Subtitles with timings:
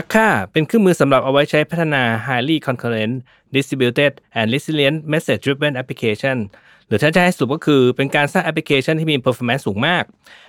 [0.00, 3.14] Akka เป็นเครื่องมือสำหรับเอาไว้ใช้พัฒนา highly concurrent
[3.54, 6.36] distributed and resilient message driven application
[6.86, 10.04] หรือถ้าจะให้สรุปก็คือเป็นการสร้างแอปพลิเคชันที่มี performance สูงมาก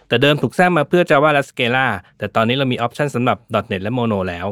[0.08, 1.88] แต่เดิมถูกสร้างมาเพื่อ Java และ Scala
[2.18, 3.38] แต่ตอนนี้เรามีออปชันสำหรับ
[3.72, 4.48] .NET และ Mono แล้ว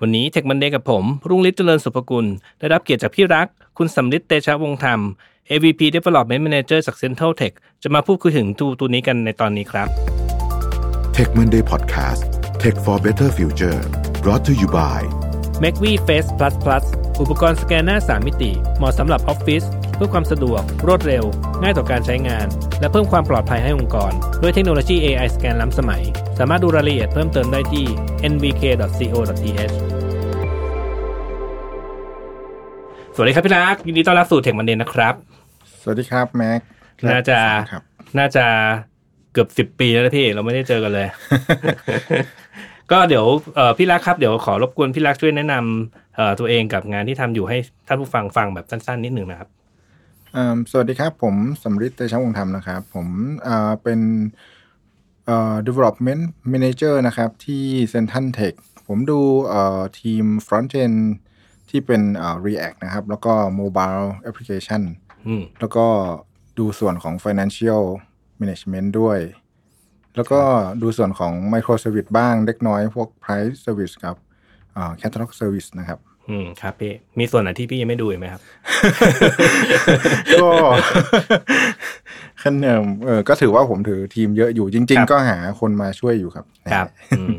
[0.00, 2.26] วันนี้ Tech Monday กับผม รุ่งฤทธิ์เจริญสุภกุล
[2.58, 3.46] ได้รับเกียรติจากพี่รัก
[3.78, 5.00] คุณสำลิดเตชะวงศ์ธรรม
[5.50, 7.52] AVP Development Manager จาก Central Tech
[7.82, 9.88] จะมาพูดคุยถึงตัวตัวนี้กันในตอนนี้ครับ
[11.16, 12.22] Tech Monday Podcast
[12.62, 13.80] Tech for Better Future
[14.24, 15.00] brought to you by
[15.62, 16.84] m a c v Face Plus Plus
[17.20, 19.62] อุปกรณ์สแกนหน้า 3 มิติ เหมาะสำหรับออฟฟิศ
[19.96, 21.24] เพื่อความสะดวก รวดเร็ว
[21.62, 22.46] ง่ายต่อการใช้งาน
[22.80, 26.02] และเพิ่มความปลอดภัยให้องค์กร ด้วยเทคโนโลยี AI สแกนล้ำสมัย
[26.38, 27.84] สามารถดูรายละเอียดเพิ่มเติมได้ที่
[28.32, 29.74] nvk.co.th
[33.14, 35.14] สวัสดีครับพี่รักยินดีต้อนรับสู่เทคมันเดนนะครับ
[35.82, 36.60] สวัสดีครับแม็ก
[37.08, 37.38] น่าจะ
[37.72, 37.82] ครับ
[38.18, 38.44] น่าจะ
[39.32, 41.08] เกือบสิบปีแล้วนะพี่ เราไม่ได้เจอกันเลย
[42.90, 49.48] ก็เดี๋ยวเอ่อพี่รักครับเดี๋ยวขอรบกวนพี่รักช่วยแนะนำเอ่อตัวเองกับงานที่ทำอยู่ให้ท่านผู้ฟังฟังแบบสั้นๆ นิดหนึ่งนะครับ
[50.32, 53.06] เอิ่มสวัสดีครับ ผมสำริดเตชะวงศ์ธรรมนะครับ ผม
[53.44, 54.00] เอ่อเป็น
[55.26, 58.54] เอ่อ development manager นะครับ ที่ Central Tech
[58.88, 60.98] ผมดูเอ่อทีม front end
[61.70, 64.82] ที่เป็นเอ่อ React นะครับ แล้วก็ mobile application
[65.26, 65.86] อืมแล้วก็
[66.58, 67.82] ดูส่วนของ financial
[68.40, 69.18] management ด้วย
[70.16, 70.40] แล้วก็
[70.82, 74.16] ดูส่วนของ microservice บ้างเล็กน้อยพวก price service กับ
[74.74, 75.98] เอ่อ catalog service นะครับ
[76.28, 78.42] อืมครับพี่ มีส่วนไหนที่พี่ยังไม่ดูอีกไหมครับ
[80.42, 80.48] ก็
[82.42, 86.86] ขั้นเดิมเออก็ถือว่าผมถือทีมเยอะอยู่จริงครับๆก็หาคนมาช่วยอยู่ครับ ครับ
[87.18, 87.36] อืม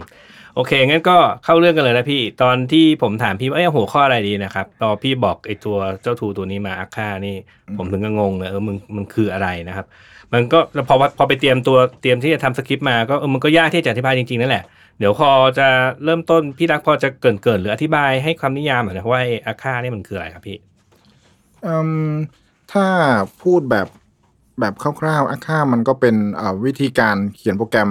[0.55, 7.35] โอเค งั้นก็เข้าเรื่องกันเลยนะพี่ ตอนที่ผมถามพี่ว่าเอ้ยหัวข้ออะไรดีนะครับตอนพี่บอกไอ้ตัวเจ้าทูตัวนี้มาอาค่านี่
[7.77, 9.85] ผมถึงก็งงเลยเออมึงมันคืออะไรนะครับ
[10.33, 14.63] มันก็แล้วพอพอไปเตรียมตัวเตรียมที่จะทำสคริปต์มาก็เออมันก็ยากที่จะอธิบายจริงๆนั่นแหละ
[14.99, 15.67] เดี๋ยวพอจะ
[16.03, 20.57] เริ่มต้นพี่รักพอจะเกรินเกินๆหรืออธิบายให้ความนิยามหน่อยนะว่าไอ้อาค่านี่มันคืออะไรครับพี่
[21.65, 21.75] อื
[22.11, 22.13] ม
[22.73, 22.85] ถ้า
[23.43, 23.87] พูดแบบ
[24.59, 27.89] แบบคร่าวๆอาค่ามันก็เป็นเอ่อวิธีการเขียนโปรแกรม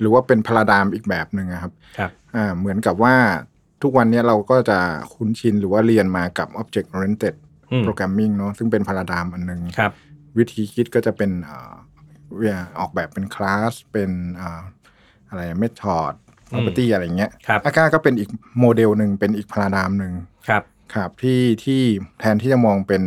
[0.00, 3.14] หรือว่าเป็นพาราดามอีกแบบหนึ่งอะครับครับอ่าเหมือนกับว่า
[3.82, 4.78] ทุกวันนี้เราก็จะ
[5.14, 7.34] คุ้นชินหรือว่าเรียนมากับ Object Oriented
[7.70, 9.92] อืม Programming เนอะซึ่งเป็นพาราดามอันหนึ่งครับ
[10.38, 11.72] วิธีคิดก็จะเป็นเอ่อ
[12.36, 14.62] เวียออกแบบเป็นคลาสเป็นเอ่อ
[15.28, 16.14] อะไรเมธอด
[16.50, 20.12] property อะไรเงี้ยครับอาก้าก็เป็นอีกโมเดลหนึ่งเป็นอีกพาราดามหนึ่ง
[20.48, 20.62] ครับ
[20.94, 21.82] ครับที่ที่
[22.20, 23.02] แทนที่จะมองเป็น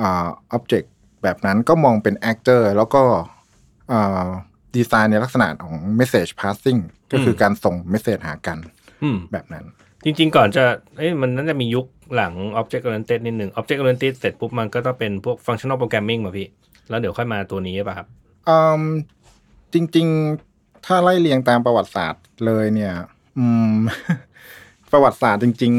[0.00, 0.88] อ่า object
[1.22, 3.02] แบบนั้นก็มองเป็น actor แล้วก็
[4.76, 6.80] ดีไซน์ในลักษณะของ message passing
[7.12, 8.58] ก็คือการส่ง message หากัน
[9.02, 9.64] อืมแบบนั้น
[10.04, 10.64] จริง ๆ ก่อนจะ
[10.96, 16.48] เอ้ยมันน่าจะมียุคหลัง Object Oriented นิดหนึ่ง Object Oriented เสร็จปุ๊บมันก็ต้องเป็นพวก Functional Programming มาพี่
[16.88, 18.06] แล้วเดี๋ยวค่อยมาตัวนี้ป่ะครับ
[18.48, 18.82] อืม
[19.74, 20.06] จริง
[20.46, 22.94] ๆ ถ้าไล่เรียงตามประวัติศาสตร์เลยเนี่ย
[23.38, 23.74] อืม
[24.92, 25.72] ประวัติศาสตร์จริง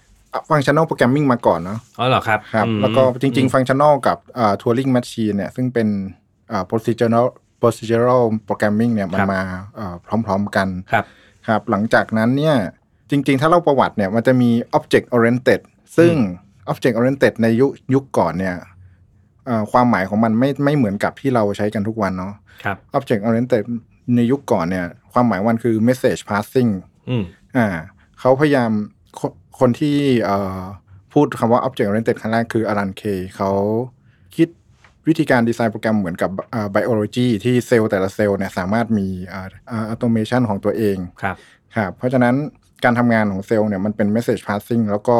[0.00, 4.18] ๆฟังชั่น a l โปรแกรมมิ่งมาก่อนเนาะ อ๋อเหรอครับ ครับอืมแล้วก็จริง ๆ ฟังชั่น a l กับ
[4.60, 5.88] ทัวริงแมชชีนเนี่ย ซึ่งเป็น
[6.50, 7.26] อ่า procedural
[7.60, 9.40] procedural programming เนี่ยมันมา
[9.78, 9.94] อ่า
[10.26, 11.04] พร้อมๆกันครับ
[11.48, 12.56] ครับ หลังจากนั้นเนี่ย
[13.10, 15.60] จริงๆ ถ้าเล่าประวัติเนี่ยมันจะมี object oriented
[15.96, 16.14] ซึ่ง
[16.70, 18.56] object oriented ในยุคยุคก่อนเนี่ย
[19.48, 22.34] อ่าความหมายของมันไม่ไม่เหมือนกับที่เราใช้กันทุกวันเนาะ
[22.64, 23.64] ครับ Object Oriented
[24.16, 26.70] ในยุคก่อนเนี่ย ความหมายมันคือ Message Passing
[27.08, 27.24] อืม
[27.56, 27.66] อ่า
[28.20, 28.70] เขาพยายาม
[29.18, 29.20] ค
[29.58, 30.60] คนที่เอ่อ
[31.12, 33.02] พูดคำว่า Object Oriented ครั้งแรกคืออารันเค
[33.36, 33.50] เขา
[34.36, 34.48] คิด
[35.08, 41.36] วิธีการดีไซน์โปรแกรมเหมือนกับอ่า biology ที่เซลล์แต่ละเซลล์เนี่ยสามารถมีอ่าอ่า automation ของตัวเองครับ
[41.76, 42.34] ครับเพราะฉะนั้น
[42.84, 45.18] การทำงานของเซลล์เนี่ยมันเป็น message passing แล้วก็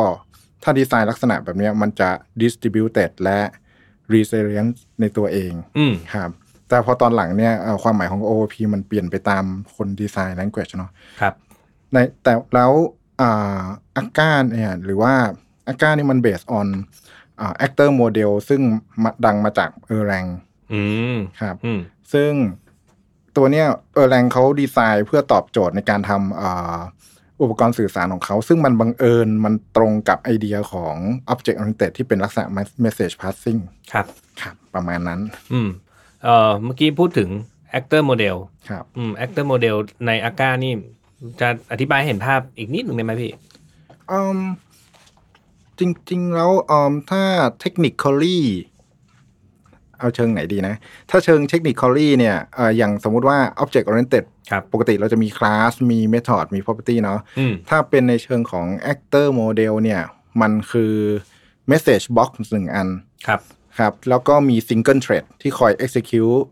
[0.63, 2.11] ถ้าดีไซน์ลักษณะแบบเนี้ยมันจะ
[2.43, 3.41] distributed และ
[4.13, 6.31] resilient ในตัวเองอืมครับ
[6.69, 9.45] แต่พอตอนหลังเนี่ยเอ่อความหมายของ OOP มันเปลี่ยนไปตาม
[9.77, 11.35] คนดีไซน์ language เนาะครับ
[11.93, 12.73] ในแต่แล้ว
[13.21, 13.61] อ่า
[13.97, 15.15] อาก้าเนี่ยหรือว่า
[15.67, 18.61] อาก้านี่มัน based on อ่า actor model ซึ่ง
[19.03, 20.27] มาดังมาจากเออแรง
[20.73, 20.83] อื
[21.15, 21.81] มครับอืม
[22.13, 22.33] ซึ่ง
[23.37, 26.79] ตัวเนี้ยเออแรงเขาดีไซน์เพื่อตอบโจทย์ในการทำอ่า
[27.43, 30.97] อุปกรณ์สื่อสารของเขา ซึ่งมันบังเอิญมันตรงกับไอเดียของ
[31.33, 32.45] Object Oriented ที่เป็นลักษณะ
[32.85, 33.61] message passing
[33.93, 34.07] ครับ
[34.41, 35.21] ครับ ประมาณนั้น
[35.53, 35.69] อืม
[36.23, 37.29] เอ่อเมื่อกี้พูดถึง
[37.79, 38.37] actor model
[38.71, 40.73] ครับอืม actor model ในอาก้านี่
[41.41, 43.33] จะอธิบายให้เห็นภาพอีกนิดหนึ่งได้ไหมพี่
[44.11, 44.39] อืม
[45.79, 47.23] จริง ๆ แล้วอืมถ้า
[47.63, 48.41] technically
[49.99, 50.75] เอาเชิงไหนดีนะ
[51.11, 60.03] ถ้าเชิง technically เนี่ยเอ่ออย่างสมมุติว่า object oriented ครับปกติเราจะมี class มี method มี property เนาะอืมถ้าเป็นในเชิงของ actor model เนี่ย
[60.41, 60.95] มันคือ
[61.71, 62.89] message box หนึ่งอัน
[63.27, 63.41] ครับ
[63.79, 66.43] ครับ แล้วก็มี single thread ที่คอย execute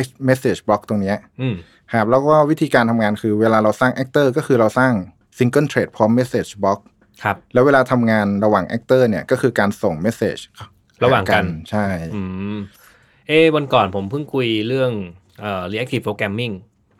[0.00, 1.54] ex- message box ตรงเนี้ยอืม
[1.92, 4.92] ครับแล้วก็วิธีการทำงานคือเวลาเราสร้าง actor ก็คือเราสร้าง
[5.38, 6.78] single thread พร้อม message box
[7.22, 10.42] ครับ แล้วเวลาทำงานระหว่าง actor เนี่ยก็คือการส่ง message
[11.04, 12.20] ระหว่างกันใช่อื
[12.56, 12.58] ม
[13.28, 14.92] เอ้วันก่อนผมเพิ่งคุยเรื่อง
[15.40, 16.54] เอ่อ reactive programming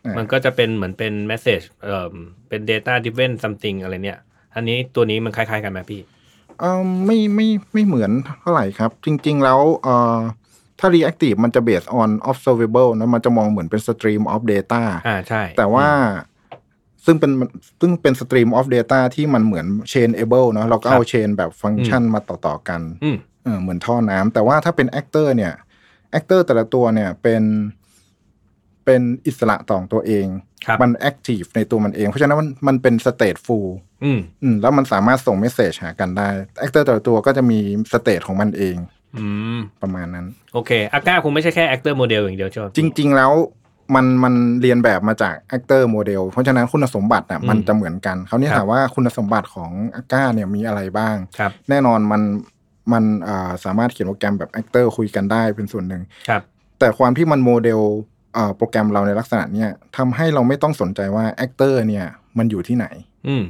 [0.04, 2.12] อ่ามัมันก็จะเป็นเหมือนเป็น message เอ่อ
[2.48, 4.18] เป็น data driven something อะไรเนี่ย
[4.54, 6.00] อันนี้ตัวนี้มันคล้ายๆกันไหมพี่
[6.60, 8.10] เออไม่ไม่ไม่เหมือน
[8.40, 10.18] เท่าไหร่ครับ จริง ๆ แล้วเอ่อ
[10.80, 15.88] ถ้า reactive มันจะ based on observable นะมันจะมองเหมือนเป็น stream of data อ่าใช่ แต่ว่า
[17.06, 17.32] ซึ่งเป็น
[17.80, 25.52] ซึ่งเป็น stream of data ที่มันเหมือน chainable เนอะเราก็เอา chain แบบฟังก์ชันมาต่อ ๆ กันอืมเออเหมือนท่อน้ำแต่ว่าถ้าเป็น actor เนี่ย
[26.18, 27.42] actor แต่ละตัวเนี่ยเป็น
[28.84, 30.26] เป็นอิสระต่อตัวเอง
[30.66, 33.68] ครับมัน active ในตัวมันเอง เพราะฉะนั้นมันมันเป็น state full
[34.04, 36.28] อืมอืมแล้วมันสามารถส่งเมสเซจหากันได้
[36.64, 37.58] actor แต่ละตัวก็จะมี
[37.92, 38.76] สเต e ของมันเอง
[39.18, 39.26] อื
[39.56, 43.32] มประมาณนั้น โอเคอาก้าคงไม่ใช่แค่ actor model อย่างเดียวใช่ไหมจริง ๆ แล้ว
[43.94, 52.22] มันมันเรียนแบบมาจาก actor model เพราะฉะนั้นคุณสมบัติอะมันจะเหมือนกันเขาวนี่ถามว่าคุณสมบัติของอาก้าเนี่ยมีอะไรบ้างครับแน่นอนมัน
[52.92, 56.42] มันอ่าสามารถเขียนโปรแกรมแบบ actor คุยกันได้เป็นส่วนหนึ่งครับ
[56.78, 57.80] แต่ความที่มันโมเดล
[58.36, 62.06] อ่าโปรแกรมเราในลักษณะเนี้ยทำให้เราไม่ต้องสนใจว่า actor เนี่ย
[62.38, 62.86] มันอยู่ที่ไหน
[63.28, 63.44] อืม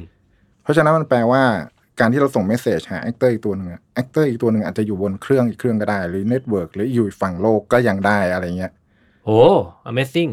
[0.63, 1.43] เพราะฉะนั้นมันแปลว่า
[1.99, 8.71] การที่เราส่ง message หา actor อีกตัวหนึ่งอะ actor อีกตัวหนึ่งอาจจะอยู่บนเครื่องอีกเครื่องก็ได้ หรือ network หรืออยู่อีกฝั่งโลกก็ยังได้อะไรเงี้ย
[9.25, 9.41] โอ้
[9.89, 10.31] amazing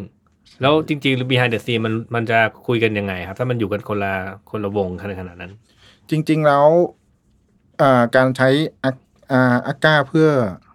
[0.61, 4.15] แล้วจริงๆ behind the scene มันมันจะคุยกันยังไงครับ ถ้ามันอยู่กันคนละ
[4.51, 5.53] คนละวงขนาดขนาดนั้น
[6.11, 6.67] จริง ๆ แล้ว
[7.81, 8.49] อ่าการใช้
[8.85, 8.91] อา
[9.33, 10.29] อ่าอาก้าเพื่อ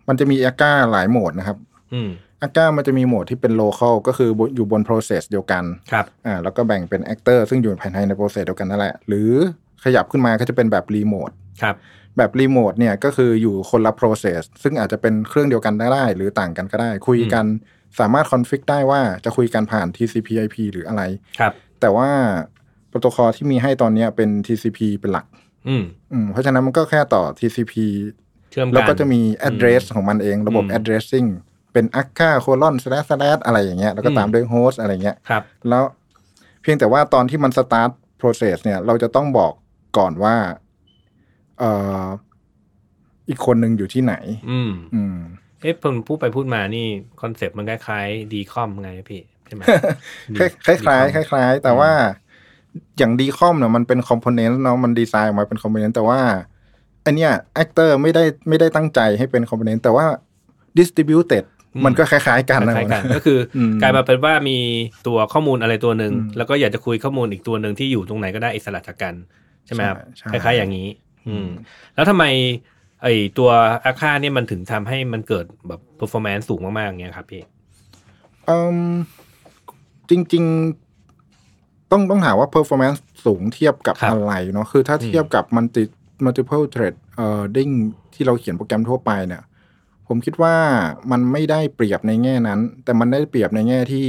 [0.07, 1.57] มันจะมีอาก้าหลายโหมดนะครับ
[1.93, 2.09] อืม
[2.41, 9.29] อาก้ามันจะมีโหมดที่เป็น local ก็คืออยู่บน process เดียวกันครับอ่าแล้วก็แบ่งเป็น actor ซึ่งอยู่ภายในใน process เดียวกันนั่นแหละ หรือ
[9.83, 11.75] ขยับขึ้นมาก็จะเป็นแบบ remote ครับ
[12.17, 17.45] แบบรีโมทเนี่ยก็คืออยู่คนละ process ซึ่งอาจจะเป็นเครื่องเดียวกันได้ หรือต่างกันก็ได้ คุยกัน
[17.99, 21.01] สามารถคอนฟิกได้ว่าจะคุยกันผ่าน TCP/IP หรืออะไร
[21.39, 22.09] ครับ แต่ว่า
[22.89, 25.25] โปรโตคอลที่มีให้ตอนเนี้ยเป็น TCP เป็นหลัก
[25.67, 27.73] อืมอืมเพราะฉะนั้นมันก็แค่ต่อ TCP
[28.51, 31.27] เชื่อมกันแล้วก็จะมี address ของมันเองระบบอืม addressing
[31.73, 35.83] เป็น akka colon slash slash อะไรอย่างเงี้ยแล้วก็ตามอืมด้วย host อะไรเงี้ยครับ แล้ว
[36.61, 39.53] เพียงแต่ว่าตอนที่มัน start process เนี่ย เราจะต้องบอก
[39.97, 40.35] ก่อนว่า
[41.59, 41.71] เอ่
[42.03, 42.05] อ
[43.29, 44.13] อีกคนหนึ่งอยู่ที่ไหน
[44.49, 45.17] อืมอืม
[45.61, 46.87] เอ๊ะผมพูดไปพูดมานี่
[47.21, 49.63] คอนเซปต์มันคล้ายๆ DCOM ไงพี่ใช่ไหม
[50.65, 51.91] คล้ายคล้ายๆคล้ายๆคล้าย ๆ แต่ว่า
[52.97, 56.19] อย่าง DCOM เนี่ยมันเป็น component เนาะมันดีไซน์ออกมาเป็น component แต่ว่า
[57.05, 60.05] อันเนี้ย actor ไม่ได้ไม่ได้ตั้งใจให้เป็น component แต่ว่า
[60.77, 61.43] distributed
[61.75, 64.57] อืมมันก็คล้าย ๆ กันนะคล้ายๆกันก็คืออมกลายมาเป็นว่ามี
[65.07, 69.13] ตัวข้อมูลอะไรตัวหนึ่งอืมแล้วก็อยากจะคุยข้อมูลอีกตัวหนึ่งที่อยู่ตรงไหนก็ได้อิสระจากกัน
[69.65, 70.87] ใช่ไหมครับใช่คล้ายๆอย่างนี้
[71.27, 71.47] อืม
[71.95, 72.25] แล้วทำไม
[73.03, 73.07] ไอ
[73.37, 73.49] ตัว
[73.85, 77.41] อาคาเนี่ยมันถึงทำให้มันเกิดแบบ performance สูงมากๆอย่างเงี้ยครับพี่
[78.49, 78.79] อืม
[80.09, 80.43] จริง
[81.17, 85.83] ๆ ต้องต้องหาว่า performance สูงเทียบกับครับอะไรเนาะคือถ้าเทียบกับ multi
[86.25, 87.73] multiple thread เอ่อ ding
[88.13, 89.43] ที่เราเขียนโปรแกรมทั่วไปเนี่ย
[90.07, 90.55] ผมคิดว่า
[91.11, 94.07] มันไม่ได้เปรียบในแง่นั้น แต่มันได้เปรียบในแง่ที่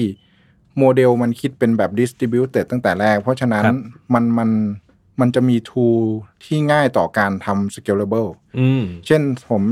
[0.79, 3.77] โมเดลมันคิดเป็นแบบ distributed ตั้งแต่แรก เพราะฉะนั้นครับ
[4.15, 4.50] มันมัน
[5.20, 6.00] มันจะมี tool
[6.44, 8.28] ที่ง่ายต่อการทำ scalable
[8.58, 9.62] อืมเช่นผม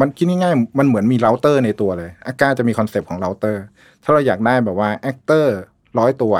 [0.00, 3.62] มันคิดง่ายๆมันเหมือนมีเราเตอร์ในตัวเลย Akka จะมีคอนเซปต์ของเราเตอร์
[4.02, 5.56] ถ้าเราอยากได้แบบว่า actor
[5.98, 6.34] ร้อยตัว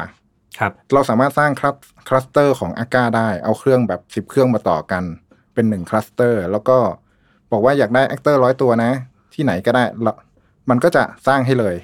[0.59, 1.77] ครับ เราสามารถสร้าง clus
[2.09, 5.05] cluster ของ Akka ได้ เอาเครื่องแบบสิบเครื่องมาต่อกัน
[5.55, 6.79] เป็นหนึ่ง cluster แล้วก็
[7.53, 8.91] บอกว่าอยากได้ actor ร้อยตัวนะ
[9.35, 10.17] ที่ไหนก็ได้แล้ว
[10.71, 11.77] มันก็จะสร้างให้เลย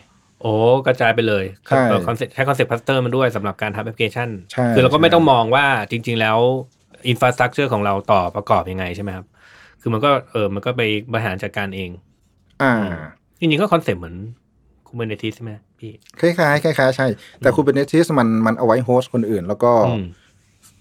[0.42, 0.52] โอ้
[0.86, 6.38] กระจายไปเลยใช่คอนเซ็ปต์ใช้คอนเซ็ปต์ cluster มันด้วยสำหรับการทำแอปพลิเคชันใช่คือเราก็ไม่ใช่ต้องมองว่าจริง ๆ แล้ว
[7.08, 9.26] อินฟ a าสตรักเจอร์ของเราต่อประกอบยังไงใช่ไหมครับ
[9.80, 10.82] คือมันก็เออมันก็ไป
[11.12, 11.90] บริหารจัดการเอง
[12.62, 12.74] อ่า
[13.38, 14.16] จริงๆก็คอนเซ็ปต์เหมือน
[14.86, 17.06] Kubernetes ใช่ไหมพี่คล้ายๆคล้ายๆใช่
[17.38, 20.04] แต่ Kubernetes มันมันเอาไว้ host คนอื่น แล้วก็อืม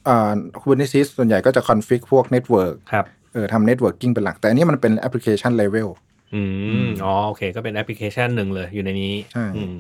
[0.08, 5.90] อ่า Kubernetes ส่วนใหญ่ก็จะ config พวก network ครับเออทำ networking เป็นหลัก แต่อันนี้มันเป็น application level
[6.36, 6.42] อื
[6.86, 9.76] มอ๋อโอเค ก็เป็นแอปพลิเคชันหนึ่งเลยอยู่ในนี้ใช่อืม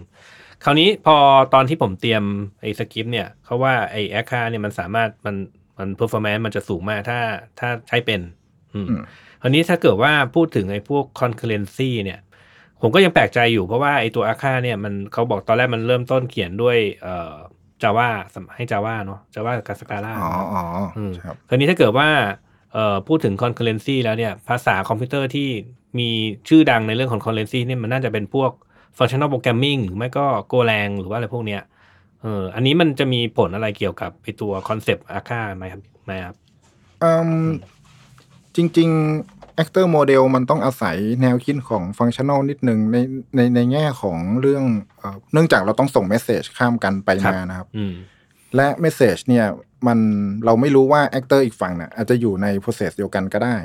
[0.64, 1.16] คราวนี้พอ
[1.54, 2.24] ตอนที่ผมเตรียม
[2.62, 5.36] ไอ้สคริปต์เนี่ยเขาว่าไอ้ Akka เนี่ยมันสามารถมัน
[5.78, 7.20] มัน performance มันจะสูงมากถ้า
[7.60, 8.22] ถ้าใช้เป็น
[8.74, 9.02] อืมอืม
[9.42, 12.20] คราวนี้ถ้าเกิดว่าพูดถึงไอ้พวก concurrency เนี่ย
[12.82, 17.36] ผมก็ยังแปลกใจอยู่เพราะว่าไอ้ตัว Akka เนี่ยมันเขาบอกตอนแรกมันเริ่มต้นเขียนด้วยเอ่อ
[17.84, 18.10] Java
[18.56, 20.64] ให้ Java เนาะ Java กับ Scala อ๋ออ๋อ
[20.98, 22.48] อมครับคราวนี้ถ้าเกิดว่าเอ่อ
[23.08, 25.50] พูดถึง concurrency แล้วเนี่ยภาษาคอมพิวเตอร์ที่
[26.00, 26.10] มี
[26.48, 28.52] ชื่อดังในเรื่องของ concurrency เนี่ยมันน่าจะเป็นพวก
[28.98, 31.62] functional programming หรือไม่ก็ Golang หรือว่าอะไรพวกเนี้ย
[32.22, 36.36] เอออันนี้มันจะมีผลอะไรเกี่ยวกับไอตัวคอนเซปต์อาคาไหมครับไหมครับ
[37.04, 37.14] อื
[37.48, 37.48] ม
[38.56, 38.90] จริง
[39.26, 42.98] ๆ actor model มันต้องอาศัยแนวคิดของ functional นิดนึงใน
[43.36, 44.64] ในในแง่ของเรื่อง
[44.98, 47.94] เอ่อเนื่องจากเราต้องส่ง message ข้ามกันไปครับมานะครับอืม
[48.56, 49.46] และ message เนี่ย
[49.88, 50.00] มัน
[50.46, 53.58] เราไม่รู้ว่า actor อีกฝั่งน่ะอาจจะอยู่ใน process เดียวกันก็ได้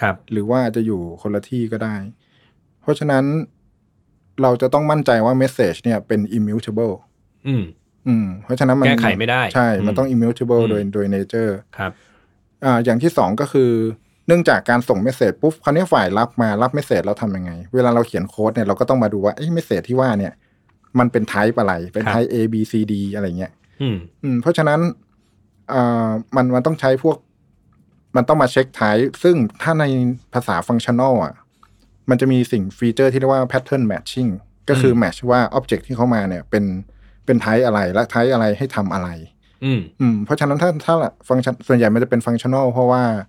[0.00, 1.96] ครับ หรือว่าจะอยู่คนละที่ก็ได้
[2.82, 3.24] เพราะฉะนั้น
[4.42, 6.94] เราจะต้องมั่นใจว่า message เนี่ยเป็น immutable
[7.48, 7.64] อืม
[8.08, 11.92] อืม เพราะฉะนั้นมันแก้ไขไม่ได้ ใช่ มันต้องอืม immutable อืมโดยโดย nature ครับ
[12.64, 13.70] อ่า อย่างที่สองก็คือ
[14.26, 20.32] เนื่องจากการส่งเมสเซจปุ๊บคราวนี้ฝ่ายรับมารับเมสเซจเราทำยังไง เวลาเราเขียนโค้ดเนี่ยเราก็ต้องมาดูว่าไอ้เมสเซจที่ว่าเนี่ย
[20.98, 24.80] มันเป็นไทป์อะไร เป็นไทป์ A B C D อะไรเงี้ย อืมอืมเพราะฉะนั้น
[25.72, 27.16] อ่ามันมันต้องใช้พวก
[28.16, 29.84] มันต้องมาเช็ค type ซึ่งถ้าใน
[30.34, 31.34] ภาษา functional อะ
[32.10, 34.30] มันจะมีสิ่งฟีเจอร์ที่เรียกว่า pattern matching
[34.68, 36.64] ก็คือ match ว่า object ที่เข้ามาเนี่ย เป็น
[37.24, 39.08] เป็น type อะไรและ type อะไรให้ทำอะไร
[39.64, 40.94] อืมอืมเพราะฉะนั้นถ้าถ้า
[41.28, 43.26] ฟังก์ชันส่วนใหญ่มันจะเป็น functional เพราะว่าอ่า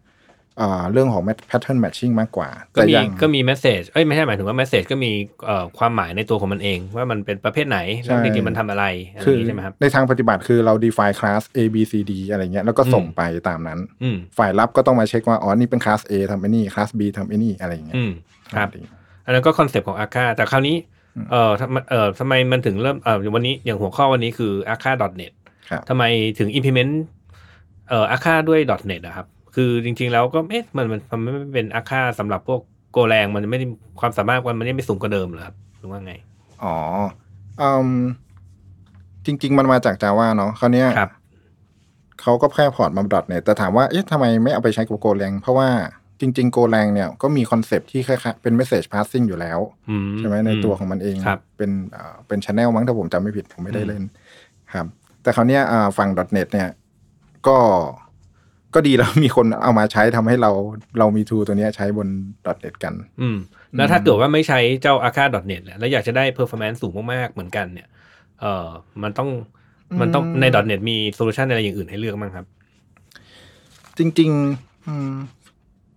[0.92, 5.12] เรื่องของ pattern matching มากกว่า ก็มีอย่างก็มี message เอ้ยไม่ใช่หมายถึงว่า message ก็มี
[5.46, 17.01] เอ่อความหมายในตัวของมันเอง ว่ามันเป็นประเภทไหนแล้วจริงๆมันทำอะไรอะไรอคือย่างนี้ใช่ไหมครับในทางปฏิบัติคือเรา define class A B C D อะไรเงี้ยแล้วก็ส่งไปตามนั้นอืมฝ่ายรับก็ต้องมาเช็คว่า อ๋อ นี่เป็น class A ทำไอ้นี่ class B
[17.18, 18.12] ทำไอ้นี่อะไรเงี้ยอืม
[18.56, 18.70] ครับ
[19.25, 20.78] อันนั้นก็คอนเซปต์ของ Akka แต่คราวนี้
[21.32, 25.34] เอ่อทำไมเอ่อทำไมมันถึงเริ่มเอ่อวันนี้อย่างหัวข้อวันนี้คือ a k a .net
[25.70, 26.04] ครับทำไม
[26.39, 26.94] ถึง implement
[27.89, 28.60] เอ่อ Akka ด้วย
[28.91, 33.65] .NET อะครับ คือจริง ๆ แล้วก็เอ๊ะมันมันมันไม่เป็น a k a สำหรับพวกโกแรงมันไม่ได้
[34.00, 36.13] ความสามารถมันไม่ได้ไม่สูงกว่าเดิมเหรอครับหรือว่าไง
[36.63, 36.75] อ๋อ
[37.62, 37.91] อืม
[39.25, 41.12] จริง ๆ มันมาจาก Java เนาะคราวเนี้ยครับ
[42.22, 45.70] เขาก็แค่ port มา .NET แต่ถามว่าเอ๊ะทำไมไม่เอาไปใช้กับ Golang เพราะว่า
[46.22, 54.03] จริงๆ Golang เนี่ยก็มีคอนเซปต์ที่คล้ายๆเป็น message passing อยู่แล้วอืใช่ไหมในตัวของมันเองครับเป็นเอ่อเป็น channel มั้งถ้าผมจำไม่ผิดผมไม่ได้เล่น
[54.74, 54.86] ครับ
[55.24, 56.70] แต่คราวเนี้ยอ่าฝั่ง .NET เนี่ย
[57.48, 57.58] ก็
[58.74, 60.52] ก็ดีแล้วมีคนเอามาใช้ทำให้เรา
[61.00, 62.08] เรามีทูตัวเนี้ยใช้บน
[62.64, 63.38] .NET กัน อืม
[63.76, 67.88] แล้วถ้าเกิดว่าไม่ใช้เจ้า a k a .net เนี่ยแล้วอยากจะได้ performance สูงมากๆ เหมือนกันเนี่ย
[68.40, 68.68] เอ่อ
[69.04, 69.30] มันต้อง
[70.00, 72.46] มันต้องใน .net มีโซลูชันอะไรอย่างอื่นให้เลือกบ้างครับ
[73.98, 75.14] จริง ๆ อืม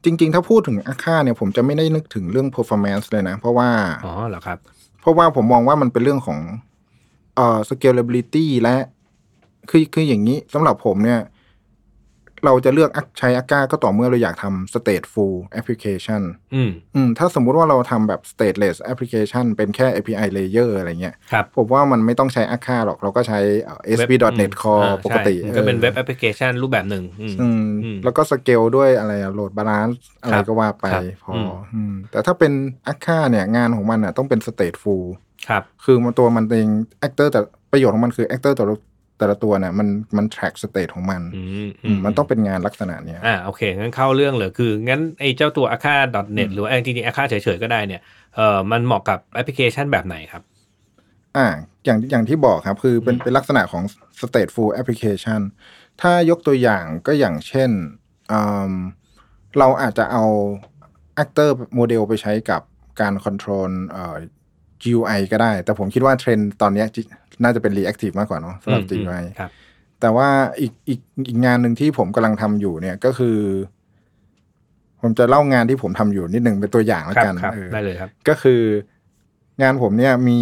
[0.04, 3.68] จริง ๆ ถ้าพูดถึงอาค่าเนี่ยผมจะไม่ได้นึกถึงเรื่อง performance เลยนะ เพราะว่า
[4.04, 4.58] อ๋อเหรอครับ
[5.00, 6.38] เพราะว่าผมมองว่ามันเป็นเรื่องของ
[7.36, 8.76] เอ่อ scalability และ
[9.70, 11.20] คือคืออย่างนี้สำหรับผมเนี่ย
[12.44, 16.22] เราจะเลือกใช้ Akka ก็ต่อเมื่อเราอยากทำ stateful application
[16.54, 30.00] อืมอืมถ้าสมมุติว่าเราทำแบบ stateless application เป็นแค่ API layer อะไรเงี้ยครับผมว่ามันไม่ต้องใช้ Akka หรอกเราก็ใช้เอ่อ ASP.NET อืม Core อ่าปกติใช่มันก็เป็นออเว็บแอปพลิเคชันรูปแบบหนึ่งอืมอืมอืมแล้วก็สเกลด้วยอะไร load balance
[30.22, 32.52] อะไรครับก็ว่าไปครับพออมอืมแต่ถ้าเป็น
[32.86, 35.04] อาค่าเนี่ยงานของมันอะต้องเป็น stateful
[35.48, 36.68] ครับคือมันตัวมันเอง
[37.06, 37.40] actor แต่
[37.72, 38.74] ประโยชน์ของมันคือ actor แต่ละ
[39.22, 45.96] แต่ละตัวเนี่ยมันมัน track state ของมันอืมอืมมันต้องเป็นงานลักษณะเนี้ยอ่าโอเค งั้นเข้าเรื่องเลยคือ งั้นไอ้เจ้าตัว a k a
[46.38, 48.00] .net หรือว่าจริงๆ a k a เฉยๆ ก็ได้เนี่ย
[48.36, 50.42] เอ่อมันเหมาะกับแอปพลิเคชันแบบไหนครับ
[51.36, 51.46] อ่า
[51.84, 53.82] อย่างอย่างที่บอกครับ คือเป็นเป็นลักษณะของ
[54.22, 55.40] stateful application
[56.00, 57.70] ถ้ายกตัวอย่างก็อย่างเช่น
[58.32, 58.72] อืม
[59.58, 60.24] เราอาจจะเอา
[61.22, 62.62] actor โมเดลไปใช้กับ
[63.00, 64.16] การ control เอ่อ
[64.84, 67.02] GUI ก็ได้ แต่ผมคิดว่าเทรนด์ตอนเนี้ยจิ
[67.42, 69.50] น่าจะเป็น reactive มากกว่าเนาะสำหรับอืม GUI ครับ
[70.00, 70.28] แต่ว่า
[70.60, 73.38] อีกอีกอีกงานหนึ่งที่ผมกำลังทำอยู่เนี่ยก็คือ
[75.00, 78.62] ผมจะเล่างานที่ผมทำอยู่นิดหนึ่งเป็นตัวอย่างแล้วครับกันครับเออได้เลยครับ ก็คือ
[79.62, 80.38] งานผมเนี่ยมี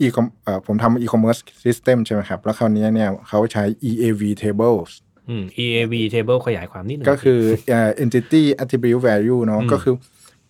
[0.00, 4.90] อีคอมเอ่อผมทำ e-commerce system ใช่ไหมครับ แล้วคราวนี้เนี่ยเขาใช้ EAV tables
[5.28, 7.40] อืม EAV table ขยายความนิดหนึ่งก็คือ
[7.70, 9.94] เอ่อ entity attribute value เนาะอืมก็คือ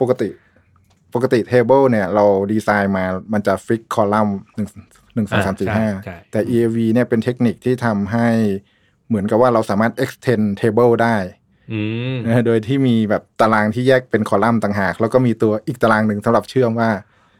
[0.01, 0.29] ปกติ
[1.15, 4.69] ปกติ table เนี่ยเราดีไซน์มามันจะ fix คอลัมน์หนึ่ง
[5.15, 8.29] หนึ่งสองสามสี่ห้าใช่แต่ EAV เนี่ยเป็นเทคนิคที่ทำให้
[9.09, 11.17] เหมือนกับว่าเราสามารถ extend table ได้
[11.73, 11.81] อื
[12.15, 16.91] มนะโดยที่มีแบบตารางที่แยกเป็นคอลัมน์ต่างหาก แล้วก็มีตัวอีกตารางหนึ่งสำหรับเชื่อมว่า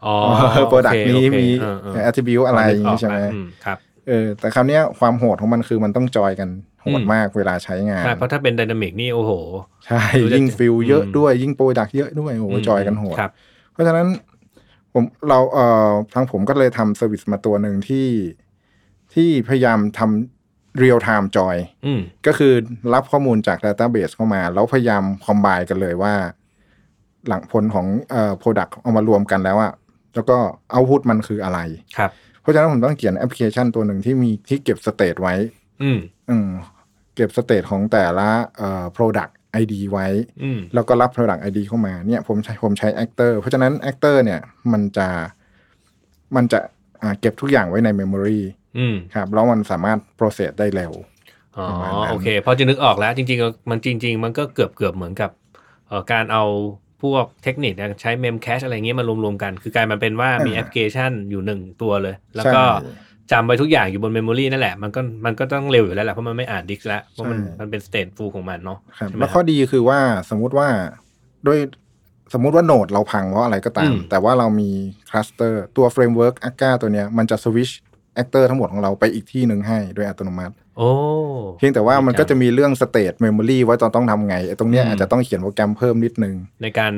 [0.05, 0.15] อ๋อ
[0.69, 3.79] product นี้โอเคมีเออเออ attribute อะไรอย่างนี้ใช่ไหมอืครับ
[4.09, 6.49] เออแต่คราวเนี้ยความโหดของมันคือมันต้องจอยกัน
[6.83, 9.33] โหดอืมมากเวลาใช้งานใช่เพราะถ้าเป็น dynamic นี่โอ้โห
[9.87, 13.33] ใช่ดูจะยิ่ง field เยอะอืมด้วย ยิ่ง product เยอะด้วย โอ้โหจอยกันโหดครับ
[13.75, 14.09] เพราะฉะนั้น
[14.93, 18.09] ผมเราเอ่อทางผมก็เลยทำ service มาตัวหนึ่งที่
[19.15, 21.57] ที่พยายามทำ real time join
[21.87, 22.53] อืมก็คือ
[22.95, 26.15] รับข้อมูลจาก database เข้ามา แล้วพยายาม combine กันเลยว่า
[27.29, 29.73] หลังผลของเอ่อ product เอามารวมกันแล้วอะ
[30.15, 30.37] แล้วก็
[30.71, 31.59] output มันคืออะไร
[31.97, 35.35] ครับ เพราะฉะนั้นผมต้องเขียนแอปพลิเคชันตัวหนึ่งที่มีที่เก็บ state ไว้
[35.83, 35.99] อืม
[36.31, 36.49] อืม
[37.15, 40.07] เก็บ state ของแต่ละเอ่อ product ID ไว้
[40.43, 44.41] อืมแล้วก็รับ product ID เข้ามาเนี่ยผมใช้ผมใช้ actor เพราะฉะนั้น actor เนี่ย
[44.73, 45.09] มันจะ
[46.37, 46.61] มันจะ
[47.03, 48.41] อ่าเก็บทุกอย่างไว้ใน memory
[48.79, 50.93] อืมครับแล้วมันสามารถ process ได้เร็ว
[51.57, 55.31] อ๋อประมาณนั้นโอเคพอจะนึกออกแล้วจริงๆ มันจริง ๆ มันก็เกือบเกือบเหมือนกับ
[55.89, 56.45] เอ่อการเอา
[57.03, 62.63] พวกเทคนิคนะใช้ memcache อะไรเงี้ยมารวมๆกัน คือกลายมาเป็นว่ามีแอปพลิเคชันอยู่หนึ่งตัวเลย แล้วก็
[63.33, 69.99] จำไว้ทุกอย่างอยู่บน memory นั่นแหละมันก็มันก็ต้องเร็วอยู่แล้วแหละเพราะมันไม่อ่านดิสก์แล้วเพราะมันใช่มันเป็น stateful ของมันเนาะครับใช่ไหมแล้วข้อดีคือว่า
[70.31, 70.69] สมมุติว่า
[71.47, 71.59] ด้วย
[72.35, 74.71] สมมุติว่า node เราพังเพราะอะไรก็ตามอืมแต่ว่าเรามี
[75.11, 77.71] cluster ตัว framework Akka ตัวเนี้ยมันจะสวิช
[78.15, 80.91] actor ทั้งหมดของเราไปอีกที่หนึ่งให้โดยอัตโนมัติ โอ้
[81.59, 86.93] เพียงแต่ว่ามันก็จะมีเรื่องสเต e เมมโมรีว่าตอนต้องทำไงไอ้ตรงเนี้ยอืมอาจจะต้องเขียนโปรแกรมเพิ่มนิดนึง ในการ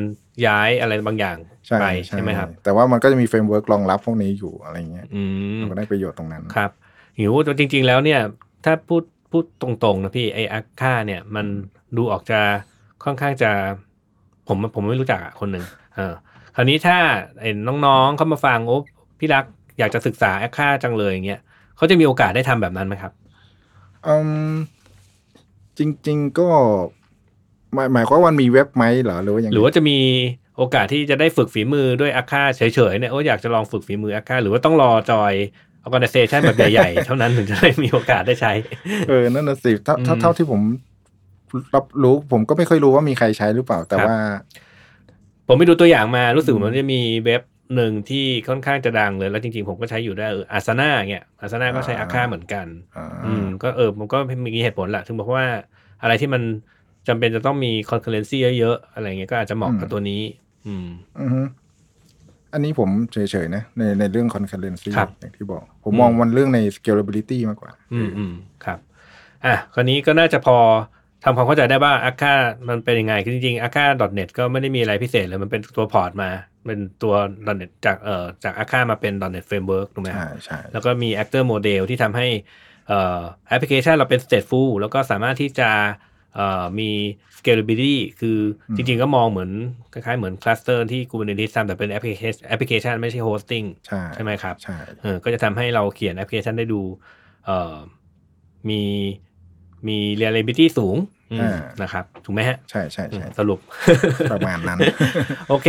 [0.47, 1.37] ย้ายอะไรบางอย่าง
[1.81, 5.23] ไปใช่ไหมครับ แต่ว่ามันก็จะมีเฟรมเวิร์กรองรับพวกนี้อยู่อะไรเงี้ยอื
[5.57, 6.71] มเราก็ได้ประโยชน์ตรงนั้นครับ
[7.19, 8.21] หิวจริง ๆ แล้วเนี่ย
[8.65, 11.47] ถ้าพูดพูดตรงๆนะพี่ไออาค่าเนี่ย มัน
[11.97, 12.41] ดูออกจะ
[13.05, 13.51] ค่อนข้างจะ
[14.49, 16.15] ผมผมไม่รู้จักอะคนหนึ่งเออ
[16.55, 16.99] คราวนี้ถ้า
[17.41, 17.51] ไอ้
[17.87, 18.79] น้องๆเข้ามาฟังโอ้
[19.19, 19.45] พี่รัก
[19.79, 21.41] อยากจะศึกษาแอคค่าจังเลยอย่างเงี้ย
[21.77, 23.13] เขาจะมีโอกาสได้ทำแบบนั้นไหมครับ
[24.07, 24.17] อื
[24.51, 24.53] ม
[25.79, 26.49] จริง ๆก็
[27.75, 29.99] หมายหมายความว่ามันมีเว็บไหมเหรอหรือว่ายังไงหรือว่าจะมี
[30.57, 35.33] โอกาสที่จะได้ฝึกฝีมือด้วยอาค่าเฉยๆเนี่ยโอ้อยากจะลองฝึกฝีมืออาค่าหรือว่าต้องรอจอย
[35.85, 38.53] organization แบบใหญ่ๆ เท่านั้นถึงจะได้มีโอกาสได้ใช้
[39.09, 40.61] เออ นั่นน่ะสิถ้าถ้าอืมเท่าที่ผม
[41.75, 44.17] รับรู้ผมก็ไม่ค่อยรู้ว่ามีใครใช้หรือเปล่า แต่ครับว่า
[45.49, 47.43] ผมไปดูตัวอย่างมารู้สึกมันจะมีเว็บ
[47.75, 55.47] หนึ่งที่ค่อนข้างจะดังเลย แล้วจริงๆ ผมก็ใช้อยู่ได้วยอาซาน่าเงี้ยอาซาน่าก็ใช้อาค่าเหมือนกันอ่าอืมก็เออมันก็มีเหตุผลแหละถึงบอกว่า
[56.03, 56.43] อะไรที่มัน
[57.09, 60.23] จำเป็นจะต้องมี concurrency เยอะๆ อะไรเงี้ยก็อาจจะเหมาะกับตัวนี้
[60.67, 60.87] อืม
[61.21, 61.43] อือฮึ
[62.53, 68.33] อันนี้ผมเฉยๆนะ ในในเรื่อง concurrency ครับอย่างที่บอก ผมมองมันเรื่องใน scalability มากกว่า อืมอืม
[68.65, 68.79] ครับ
[69.45, 70.57] อะคราวนี้ก็น่าจะพอ
[71.25, 72.35] ทำความเข้าใจได้ว่า Akka
[72.69, 73.85] มันเป็นยังไง คือจริงๆอาค่า
[74.19, 76.31] .net ก็ไม่ได้มีอะไรพิเศษเลย มันเป็นตัว port มา
[76.67, 77.15] เป็นตัว
[77.61, 82.29] .net จากเอ่อจาก Akka มาเป็น .NET framework ถูกไหมครับใช่ใช่แล้วก็มี actor model ที่ทำให้
[82.89, 85.71] เอ่อแอปพลิเคชันเราเป็น stateful แล้วก็สามารถที่จะ
[86.35, 86.91] เอ่อมี
[87.39, 88.39] scalability คือ
[88.77, 89.51] จริงๆก็มองเหมือน
[89.93, 96.81] คล้ายๆเหมือน cluster ที่ Kubernetes ทำแต่เป็นแอปพลิเคชันแอปพลิเคชันไม่ใช่ hosting ใช่ใช่ไหมครับใช่เออก็จะทำให้เราเขียนแอปพลิเคชันได้ดู
[97.47, 97.77] เอ่อ
[98.71, 98.83] มี
[99.89, 101.16] มี reliability สูงอืม
[101.83, 103.59] นะครับถูกไหมฮะ ใช่ใช่ใช่สรุป
[104.33, 104.79] ประมาณนั้น
[105.49, 105.69] โอเค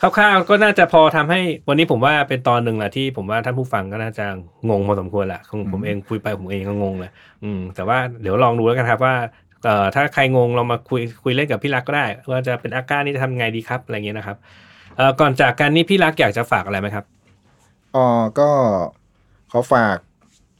[0.00, 4.26] คร่าวๆก็น่าจะพอทำให้วันนี้ผมว่าเป็นตอนหนึ่งแหละที่ผมว่าท่านผู้ฟังก็น่าจะ
[4.70, 7.10] งงพอสมควรแหละของผมเองคุยไปผมเองก็งงเลย
[7.44, 9.14] อืม แต่ว่าเดี๋ยวลองดูแล้วกันครับว่า
[9.64, 14.36] เอ่อถ้าใครงงเรามาคุยคุยเล่นกับพี่รักก็ได้ ว่าจะเป็นอาการนี่จะทำไงดีครับอะไรเงี้ยนะครับ
[14.96, 17.04] เอ่อก่อนจากกันนี่พี่รักอยากจะฝากอะไรไหมครับ
[17.96, 18.06] อ๋อ
[18.38, 18.48] ก็
[19.52, 19.96] ขอฝาก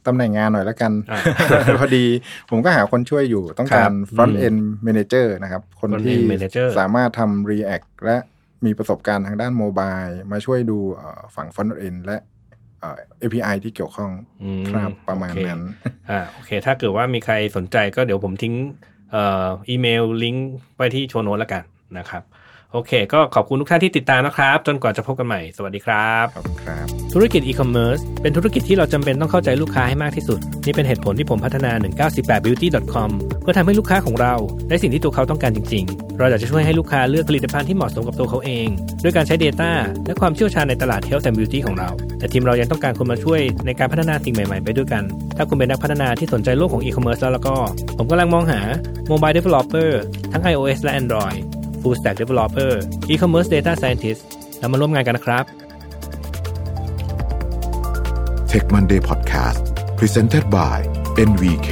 [0.07, 1.21] ตำแหน่งงานหน่อยแล้วกันอ่า
[1.81, 2.05] พอดี
[2.51, 8.17] ผมก็หาคนช่วยอยู่ต้องครัการบ front อืม end manager นะครับ คน front ที่ end manager สามารถทำ React และ
[8.65, 9.99] มีประสบการณ์ทางด้านโมบาย
[10.33, 12.17] มาช่วยดูเอ่อฝั่ง front end และ
[12.81, 14.11] เอ่อ API ที่เกี่ยวข้อง
[14.43, 15.63] อืมครับประมาณโอเคนั้น
[16.11, 18.55] อ่าโอเค ถ้าเกิดว่ามีใครสนใจก็เดี๋ยวผมทิ้ง
[19.13, 21.63] เอ่ออีเมลลิงก์ไว้ที่โชว์โน้ตแล้วกัน
[21.99, 22.23] นะครับ
[22.73, 33.11] โอเค ก็ขอบคุณทุกท่านที่ติดตามนะครับ จนกว่าจะพบกันใหม่ สวัสดีครับขอบคุณครับ ธุรกิจอีคอมเมิร์ซเป็นธุรกิจที่เราจำเป็นต้องเข้าใจลูกค้าให้มากที่สุด นี่เป็นเหตุผลที่ผมพัฒนา 1918beauty.com
[33.43, 34.35] เพื่อทำให้ลูกค้าของเรา
[34.69, 38.67] ได้สิ่งที่ตัวเขาต้องการจริง ๆ เราอยากจะช่วยให้ลูกค้าเลือกผลิตภัณฑ์ที่เหมาะสมกับตัวเขาเอง
[39.03, 39.71] ด้วยการใช้ data
[40.07, 45.03] และความเชี่ยวชาญในตลาด Health and Beauty ของเรา แต่ทีมเรายังต้องการคนมาช่วยในการพัฒนาสิ่งใหม่ๆ ไปด้วยกัน
[45.37, 47.55] ถ้าคุณเป็นนักพัฒนาที่สนใจโลกของอีคอมเมิร์ซแล้วแล้วก็
[47.99, 48.61] ผมกำลังมองหา
[49.11, 49.91] Mobile Developer
[50.33, 51.41] ทั้ง iOS และ Android
[51.87, 52.73] Full Stack Developer
[53.13, 54.23] E-commerce Data Scientist
[54.59, 55.45] แล้วมาร่วมงานกันนะครับ
[58.51, 59.65] Tech Monday Podcast
[59.99, 60.79] Presented by
[61.29, 61.71] NVK